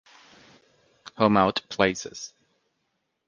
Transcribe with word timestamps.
Home 1.17 1.37
Out 1.37 1.61
Places. 1.69 2.33